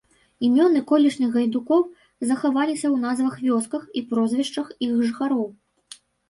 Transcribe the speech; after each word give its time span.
Імёны 0.45 0.79
колішніх 0.91 1.35
гайдукоў 1.35 1.81
захаваліся 2.29 2.87
ў 2.93 2.97
назвах 3.05 3.37
вёсак 3.45 3.85
і 4.01 4.03
прозвішчаў 4.15 4.65
іх 4.89 4.97
жыхароў. 5.05 5.45